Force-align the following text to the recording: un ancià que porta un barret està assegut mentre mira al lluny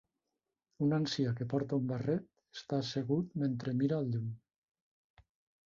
un 0.85 0.95
ancià 0.97 1.33
que 1.41 1.47
porta 1.51 1.79
un 1.83 1.91
barret 1.91 2.25
està 2.61 2.79
assegut 2.85 3.39
mentre 3.45 3.77
mira 3.85 3.99
al 4.01 4.11
lluny 4.17 4.35